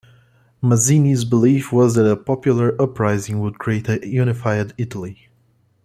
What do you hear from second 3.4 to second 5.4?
create a unified Italy.